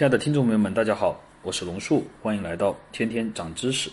[0.00, 3.90] 亲爱的听众朋友们，大家好，我是龙树，欢迎来到天天长知识。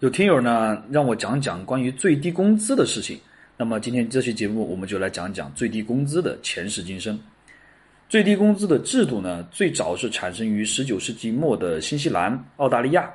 [0.00, 3.20] 有听友呢让我讲讲关于最低工资的事情，
[3.56, 7.16] 那么今天这期节目我们就来讲讲最低工资的前世今生。
[8.08, 13.08] 最低工资的制度呢，最早是产生于十九世纪末的新西兰、澳大利亚，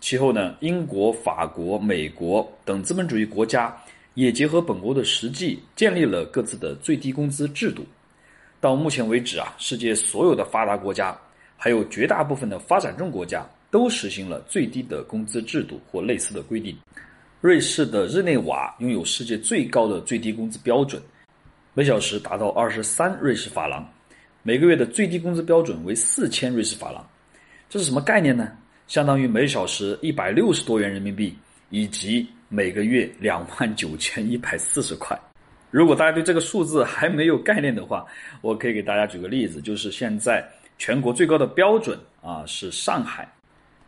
[0.00, 3.72] 其后呢，英国、法国、美国等资本主义国家
[4.14, 7.86] 也结合本国的实际，建立了各自的最低工资制度。
[8.60, 11.16] 到目前为止啊，世界所有的发达国家，
[11.56, 16.76] 还有绝大部分的发展中国家，都实行了最低的工资制度或类似的规定。
[17.40, 21.00] 瑞士的日内瓦拥有世界最高的最低工资标准，
[21.74, 23.86] 每小时达到二十三瑞士法郎。
[24.42, 27.04] 每个月的最低工资标准为四千瑞士法郎，
[27.68, 28.52] 这是什么概念呢？
[28.86, 31.36] 相当于每小时一百六十多元人民币，
[31.70, 35.18] 以及每个月两万九千一百四十块。
[35.72, 38.06] 如果大家对这个数字还没有概念的话，
[38.40, 43.28] 我可以给大家举个例子，就是现在全国最高的标准啊是上海，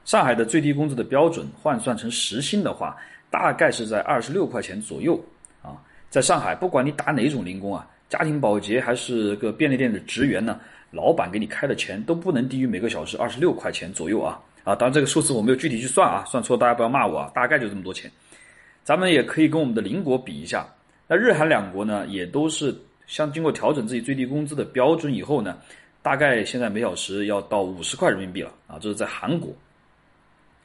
[0.05, 2.97] 上海的最低工资的标准换算成时薪的话，
[3.31, 5.19] 大概是在二十六块钱左右
[5.63, 5.77] 啊。
[6.11, 7.89] 在上海，不管你打哪种零工啊。
[8.09, 10.59] 家庭保洁还是个便利店的职员呢？
[10.91, 14.41] 老板给你开的钱都不能低于每个小时二十六块钱左右啊！
[14.65, 18.11] 啊，当然这个数字我没有具体去算啊，算错大家不要骂我啊，大概就这么多钱。
[18.83, 20.67] 咱们也可以跟我们的邻国比一下，
[21.07, 22.75] 那日韩两国呢，也都是
[23.07, 25.59] 像经过调整自己最低工资的标准以后呢，
[26.09, 29.55] 大概现在每小时要到五十块人民币了啊，这是在韩国。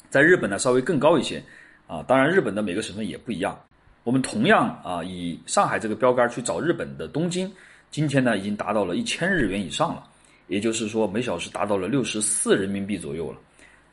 [0.09, 1.43] 在日本呢，稍微更高一些
[1.85, 3.59] 啊，当然日本的每个省份也不一样。
[4.05, 7.51] 我们同样啊，以上海这个标杆去找日本的东京，
[7.91, 10.07] 今天呢已经达到了一千日元以上了，
[10.47, 13.37] 也就是说每小时达到了六十四人民币左右了，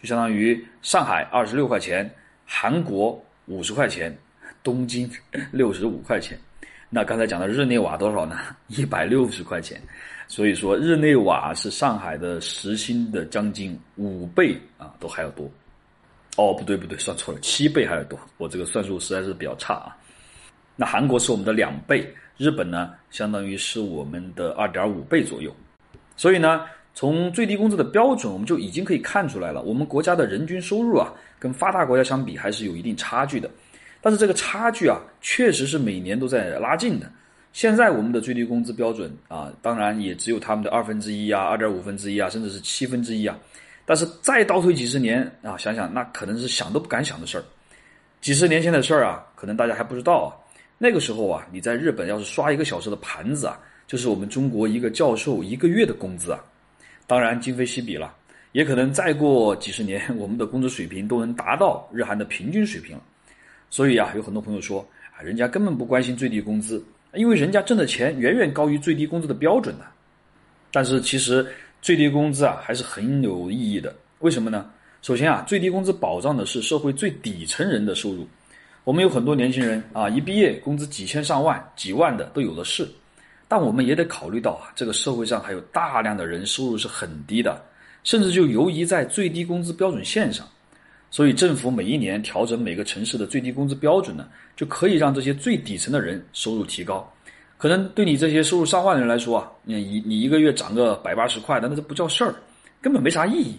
[0.00, 2.08] 就相当于上海二十六块钱，
[2.46, 4.16] 韩国五十块钱，
[4.62, 5.10] 东京
[5.50, 6.38] 六十五块钱。
[6.92, 8.36] 那刚才讲的日内瓦多少呢？
[8.66, 9.80] 一百六十块钱。
[10.26, 15.50] 所以说日内瓦是上海的时薪的将近五倍啊，都还要多。
[16.36, 18.18] 哦，不对不对，算错了，七倍还要多。
[18.38, 19.96] 我这个算数实在是比较差啊。
[20.76, 25.54] 那韩国是我们的两倍，日本呢，相当于是我们的二点五倍左右。
[26.16, 26.64] 所以呢，
[26.94, 33.50] 从最低工资的标准，我们就已经可以看出来了，我们国家的人均收入啊，跟发达国家相比还是有一定差距的。
[34.00, 37.10] 但是这个差距啊，确实是每年都在拉近的。
[37.52, 43.36] 现在我们的最低工资标准啊，当然也只有他们的二分之一啊，二点五分之一啊，甚至是七分之一啊。
[43.84, 47.44] 但是再倒退几十年啊，想想那可能是想都不敢想的事儿。
[48.20, 50.28] 几十年前的事儿啊，可能大家还不知道啊。
[50.78, 56.38] 那个时候啊，你在日本要是刷一个小时的盘子啊，就是我们中国一个教授一个月的工资啊。
[57.06, 58.14] 当然今非昔比了，
[58.52, 63.02] 也可能再过几十年，我们的工资水平都能达到日韩的平均水平了。
[63.70, 64.86] 所以啊，有很多朋友说
[65.16, 69.84] 啊，人家根本不关心最低工资，因为人家挣的钱远远高于最低工资的标准呢。
[70.72, 71.46] 但是其实
[71.80, 73.94] 最低工资啊还是很有意义的。
[74.18, 74.68] 为什么呢？
[75.02, 78.28] 首先啊，最低工资保障的是社会最底层人的收入。
[78.84, 82.88] 我们有很多年轻人啊，一毕业工资几千上万、几万的都有的是，
[83.46, 87.62] 但我们也得考虑到啊，这个社会上还有大量的人收入是很低的，
[88.04, 90.46] 甚至就游移在最低工资标准线上。
[91.10, 97.12] 所以政府每一年调整每个城市的最低工资标准呢，就可以让这些最底层的人收入提高。
[97.58, 102.34] 可能对你这些收入上万的人来说啊，你一你一个月涨个百八十块的，那这不叫事儿，
[102.80, 103.56] 根本没啥意义。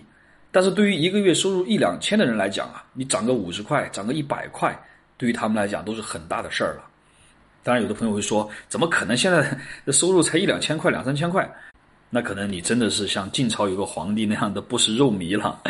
[0.51, 4.77] 但是对于一个月收入一两千的人来讲啊，你涨个五十块，涨个一百块。
[5.17, 6.83] 对于他们来讲都是很大的事儿了。
[7.61, 9.15] 当然，有的朋友会说：“怎么可能？
[9.15, 11.47] 现在的收入才一两千块、两三千块，
[12.11, 15.63] 那可能你真的是像晋朝有个皇帝那样的不食肉糜了。”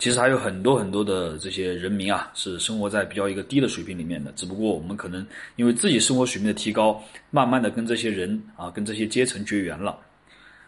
[0.00, 4.32] 其实还有很多很多的这些人民啊，是生活在比较一个低的水平里面的。
[4.32, 9.96] 只不过我们可能因为自己生活水平的提高，慢慢的跟这些人啊、跟这些阶层绝缘了。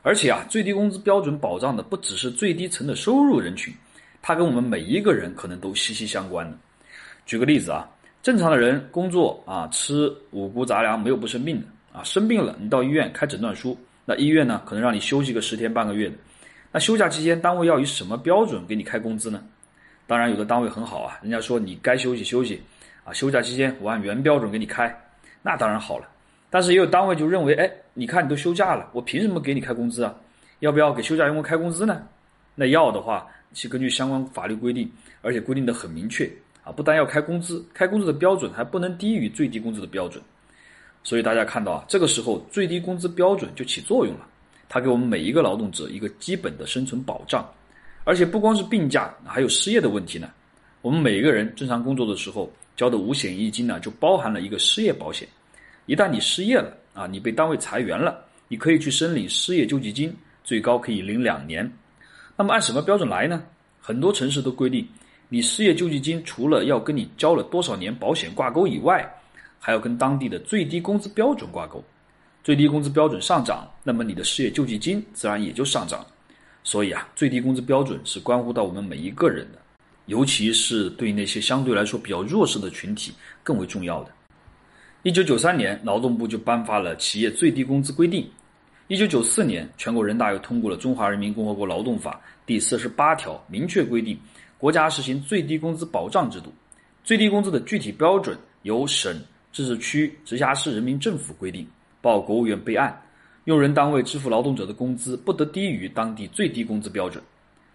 [0.03, 3.75] 而且啊，最低工资标准保障的不只是最低层的收入人群，
[4.23, 6.57] 它跟我们每一个人可能都息息相关的。
[7.27, 7.89] 举个例子啊。
[8.23, 12.03] 正常的人工作啊，吃五谷杂粮，没有不生病的啊。
[12.05, 16.15] 生病了，你到医院开诊断书，那医院呢可能让你休息个十天半个月的。
[16.71, 19.43] 那休假期间，单位要以什么标准给你开工资呢？
[20.07, 22.61] 当然，有的单位很好啊，人家说你该休息休息
[23.05, 24.95] 啊，休假期间我按原标准给你开，
[25.41, 26.09] 那当然好了。
[26.51, 30.15] 但是也有单位就认为，哎，你看你都休假了，我凭什么给你开工资啊？
[30.61, 32.03] 要不要给休假员工开工资呢？
[32.55, 34.91] 那要的话，是根据相关法律规定，
[35.23, 36.31] 而且规定的很明确。
[36.63, 40.23] 啊，不但要开工资，开工资的标准还不能低于最低工资的标准，
[41.05, 44.27] 所以大家看到啊，这个时候最低工资标准就起作用了，
[44.69, 47.47] 它给我们每一个劳动者一个基本的生存保障，
[48.05, 50.31] 而且不光是病假，还有失业的问题呢。
[50.81, 55.29] 我们每一个人正常工作的时候交的五险一金呢，就包含了一个失业保险，
[55.87, 61.71] 一旦你失业了啊，你被单位裁员了，你可以去申领失业救济金，最高可以领两年。
[62.37, 63.45] 那么按什么标准来呢？
[63.81, 64.87] 很多城市都规定，
[65.29, 69.07] 你失业救济金除了要跟你交了多少年保险挂钩以外，
[69.67, 71.83] 还要跟当地的最低工资标准挂钩。
[72.43, 76.05] 最低工资标准上涨，那么你的失业救济金自然也就上涨。
[76.63, 79.59] 所以啊，最低工资标准是关乎到我们每一个人的，
[80.05, 84.11] 尤其是对那些相对来说比较弱势的群体更为重要的。
[85.03, 88.23] 一九九三年，劳动部就颁发了《企业最低工资规定》。
[88.89, 94.19] 一九九四年，全国人大又通过了《中华人民共和国劳动法》第四十八条，明确规定
[94.59, 96.53] 国家实行最低工资保障制度。
[97.03, 99.19] 最低工资的具体标准由省、
[99.55, 101.65] 自治区、直辖市人民政府规定。
[102.01, 103.01] 报国务院备案，
[103.45, 107.23] 用人单位支付劳动者的工资不得低于当地最低工资标准。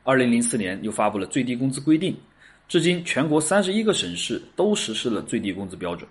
[0.04, 2.16] 二零零四年又发布了最低工资规定，
[2.68, 6.08] 至今全国三十一个省市都实施了最低工资标准。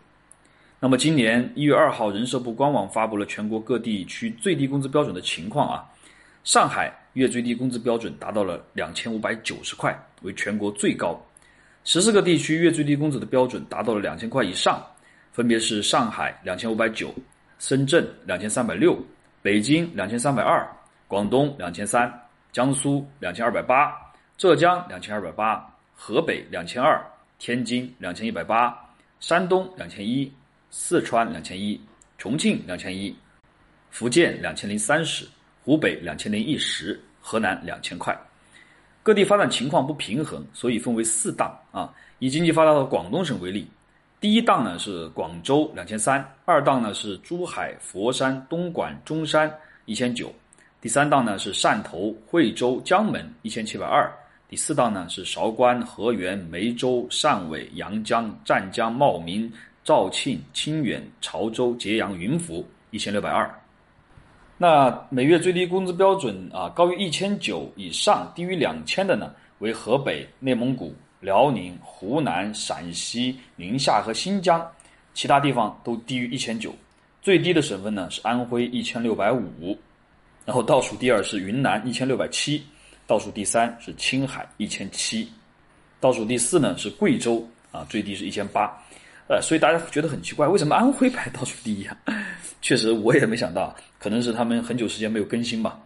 [0.81, 5.85] 那么今年一月二号，人社部官网发布了全国各地区最低工资标准的情况啊。
[6.45, 11.21] 上海月最低工资标准达到了两千五百九十块，为全国最高。
[11.85, 14.85] 十四个地区月最低工资的标准达到了两千块以上，
[15.39, 17.15] 分别是上海两千五百九。
[17.61, 18.99] 深圳两千三百六，
[19.41, 20.69] 北京两千三百二，
[21.07, 22.13] 广东两千三，
[22.51, 23.95] 江苏两千二百八，
[24.37, 25.65] 浙江两千二百八，
[25.95, 27.01] 河北两千二，
[27.39, 28.77] 天津两千一百八，
[29.21, 30.29] 山东两千一，
[30.71, 31.81] 四川两千一，
[32.17, 33.17] 重庆两千一，
[33.93, 35.25] 福建两千零三十，
[35.63, 38.13] 湖北两千零一十，河南两千块。
[39.05, 41.95] 各地发展情况不平衡，所以分为四档啊。
[42.19, 43.69] 以经济发达的广东省为例。
[44.21, 49.49] 第一档呢是广州两千三，二档呢是珠海、佛山、东莞、中山
[49.85, 50.33] 一千九，
[50.81, 54.13] 第三档呢是汕头、惠州、江门一千七百二，
[54.49, 59.49] 第四档呢是韶关、河源、梅州、汕尾、阳江、湛江、茂名、
[59.85, 63.49] 肇庆、清远、潮州、揭阳、云浮一千六百二。
[64.57, 70.93] 那每月最低工资标准啊高于一千九以上，低于两千的呢为河北、内蒙古。
[71.21, 74.65] 辽宁、湖南、陕西、宁夏和新疆，
[75.15, 76.75] 其他地方都低于一千九，
[77.21, 79.77] 最低的省份呢是安徽一千六百五，
[80.45, 82.63] 然后倒数第二是云南一千六百七，
[83.07, 85.29] 倒数第三是青海一千七，
[86.01, 88.73] 倒数第四呢是贵州啊，最低是一千八，
[89.29, 91.97] 呃，所以大家觉得很奇怪，为什么安徽排倒数第一啊？
[92.63, 95.81] 确实我也没想到，可能是他们很久时间没有更新吧。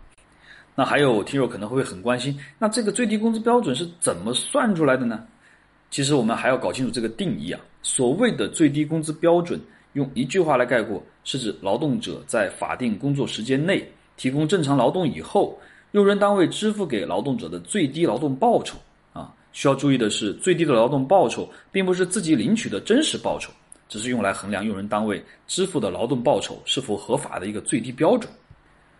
[0.74, 5.24] 那还有听友可能会很关心，那这个最低工资标准是怎么算出来的呢？
[5.90, 7.60] 其实我们还要搞清楚这个定义啊。
[7.82, 9.60] 所谓的最低工资标准，
[9.92, 13.86] 用一句话来概括，是指劳动者在法定工作时间内
[14.16, 15.58] 提供正常劳动以后，
[15.90, 18.78] 用人单位支付给劳动者的最低劳动报酬
[19.12, 19.34] 啊。
[19.52, 23.52] 需要注意的是，最低的劳动报酬并不是自己领取的真实报酬，
[23.90, 28.32] 只是用来衡量用人单位支付的劳动报酬是否合法的一个最低标准。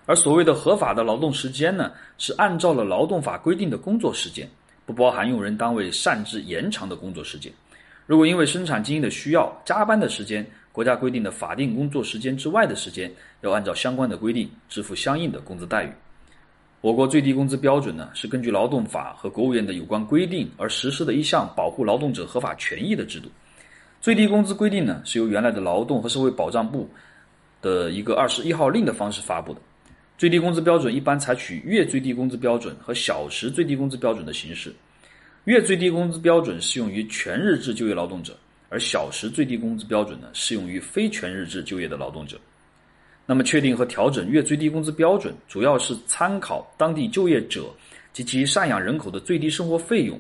[0.05, 4.49] 而所谓的合法的劳动时间呢，是按照了劳动法规定的工作时间，
[4.85, 7.53] 不包含用人单位擅自延长的工作时间。
[8.05, 13.11] 如果因为生产经营的需要，加班的时间，国家规定的法定工作时间之外的时间，
[13.43, 15.93] 要按照相关的规定支付相应的工资待遇。
[16.81, 23.31] 我国最低工资标准呢，是根据劳动法和国务院的有关规定而实施的一项保护劳动者合法权益的制度。
[24.01, 26.91] 最低工资规定呢，是由原来的劳动和社会保障部
[27.61, 29.61] 的一个二十一号令的方式发布的。
[30.23, 34.73] 最低工资标准一般采取月最低工资标准和小时最低工资标准的形式。
[35.47, 38.39] 月最低工资标准适用于全日制就业劳动者，
[38.69, 42.39] 而小时最低工资标准呢适用于非全日制就业的劳动者。
[43.27, 47.75] 那么，确定和调整月最低工资标准，主要是参考当地就业者
[48.13, 50.17] 及其赡养人口的最低生活费用，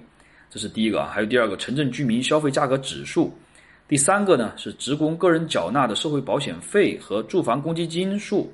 [0.51, 1.13] 这是第一个啊。
[1.15, 3.33] 还有第二个，城镇居民消费价格指数。
[3.87, 8.53] 第三个呢是职工个人缴纳的社会保险费和住房公积金数。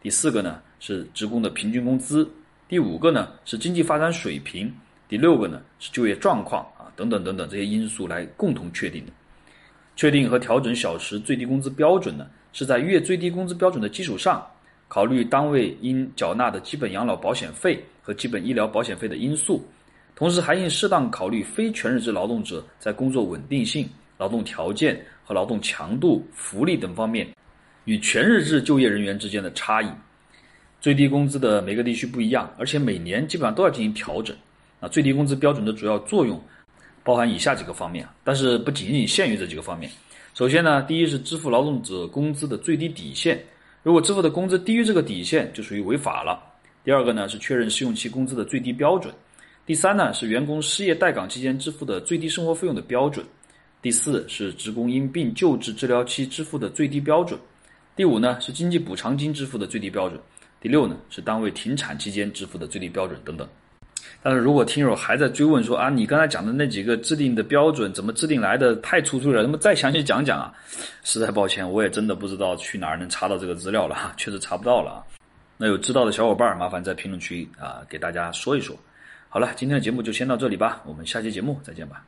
[0.00, 2.30] 第四个呢是职工的平均工资，
[2.68, 4.70] 第五个呢是经济发展水平，
[5.08, 9.12] 第六个呢是就业状况啊等等等等这些因素来共同确定的。
[9.96, 14.46] 确定和调整小时最低工资标准呢，是在月最低工资标准的基础上，
[14.86, 19.66] 考虑单位应缴纳的基本养老保险费和基本医疗保险费的因素，
[20.14, 23.88] 同时还应适当考虑非全日制劳动者在工作稳定性、
[24.18, 27.26] 劳动条件和劳动强度、福利等方面。
[27.86, 29.88] 与全日制就业人员之间的差异，
[30.84, 34.36] 最低工资的每个地区不一样，而且每年基本上都要进行调整。
[34.80, 36.38] 啊，最低工资标准的主要作用
[37.02, 39.90] 包含以下几个方面，但是不仅仅限于这几个方面。
[40.34, 43.42] 首先呢，第一是支付劳动者工资的最低底线，
[43.82, 46.38] 如果支付的工资低于这个底线，就属于违法了。
[46.84, 49.10] 第二个呢是确认试用期工资的最低标准。
[49.64, 53.24] 第三呢是员工失业待岗期间支付的最低生活费用的标准。
[53.80, 57.40] 第四是职工因病救治治疗期支付的最低标准。
[57.96, 60.20] 第五呢是经济补偿金支付的最低标准，
[60.64, 63.46] 第六呢是单位停产期间支付的最低标准等等。
[64.22, 70.54] 但是如果听友还在追问说啊，你刚才讲的那几个制定的标准怎么制定来的，太粗粗了，那么再详细讲讲啊？
[71.02, 75.04] 实在抱歉，我也真的不知道去哪儿能查到这个资料了，确实查不到了啊。
[75.58, 78.74] 那有知道的小伙伴，麻烦在评论区啊给大家说一说。
[79.28, 82.02] 好了，今天的节目就先到这里吧，我们下期节目再见吧。